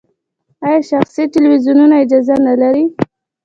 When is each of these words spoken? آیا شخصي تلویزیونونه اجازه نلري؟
آیا 0.65 0.79
شخصي 0.89 1.23
تلویزیونونه 1.35 1.95
اجازه 2.03 2.35
نلري؟ 2.47 2.85